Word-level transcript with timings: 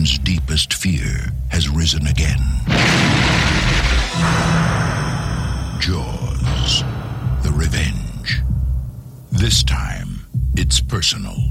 man's 0.00 0.18
deepest 0.20 0.72
fear 0.72 1.30
has 1.50 1.68
risen 1.68 2.06
again. 2.06 2.38
Jaws, 5.78 6.82
the 7.42 7.52
revenge. 7.52 8.40
This 9.30 9.62
time, 9.62 10.26
it's 10.54 10.80
personal. 10.80 11.49